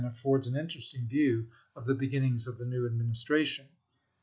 affords 0.03 0.47
an 0.47 0.57
interesting 0.59 1.07
view 1.07 1.47
of 1.75 1.85
the 1.85 1.93
beginnings 1.93 2.47
of 2.47 2.57
the 2.57 2.65
new 2.65 2.87
Administration. 2.87 3.67